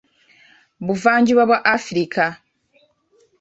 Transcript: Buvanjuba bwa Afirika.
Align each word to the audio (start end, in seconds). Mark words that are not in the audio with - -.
Buvanjuba 0.85 1.41
bwa 1.49 1.57
Afirika. 1.75 2.25